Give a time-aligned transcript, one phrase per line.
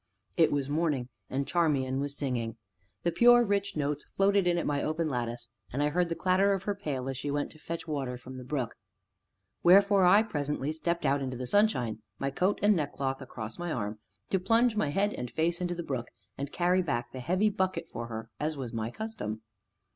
[0.35, 2.57] It was morning, and Charmian was singing.
[3.03, 6.53] The pure, rich notes floated in at my open lattice, and I heard the clatter
[6.53, 8.73] of her pail as she went to fetch water from the brook.
[9.61, 13.99] Wherefore I presently stepped out into the sunshine, my coat and neckcloth across my arm,
[14.31, 17.87] to plunge my head and face into the brook, and carry back the heavy bucket
[17.91, 19.43] for her, as was my custom.